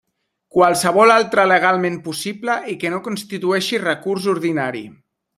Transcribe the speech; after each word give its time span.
Qualsevol 0.53 1.11
altre 1.15 1.43
legalment 1.49 1.99
possible 2.07 2.55
i 2.73 2.75
que 2.83 2.91
no 2.97 3.01
constitueixi 3.11 3.81
recurs 3.85 4.27
ordinari. 4.37 4.83